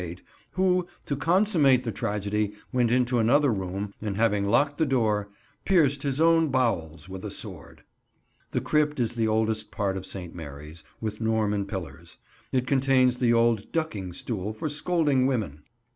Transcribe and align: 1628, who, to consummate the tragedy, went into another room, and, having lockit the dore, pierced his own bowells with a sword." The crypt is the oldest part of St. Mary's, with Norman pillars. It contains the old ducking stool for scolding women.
1628, 0.01 0.53
who, 0.53 0.87
to 1.05 1.15
consummate 1.15 1.83
the 1.83 1.91
tragedy, 1.91 2.53
went 2.73 2.89
into 2.89 3.19
another 3.19 3.53
room, 3.53 3.93
and, 4.01 4.17
having 4.17 4.47
lockit 4.49 4.79
the 4.79 4.85
dore, 4.87 5.29
pierced 5.63 6.01
his 6.01 6.19
own 6.19 6.47
bowells 6.47 7.07
with 7.07 7.23
a 7.23 7.29
sword." 7.29 7.83
The 8.49 8.61
crypt 8.61 8.99
is 8.99 9.13
the 9.13 9.27
oldest 9.27 9.69
part 9.69 9.95
of 9.97 10.07
St. 10.07 10.33
Mary's, 10.33 10.83
with 10.99 11.21
Norman 11.21 11.67
pillars. 11.67 12.17
It 12.51 12.65
contains 12.65 13.19
the 13.19 13.33
old 13.33 13.71
ducking 13.71 14.11
stool 14.11 14.53
for 14.53 14.69
scolding 14.69 15.27
women. 15.27 15.65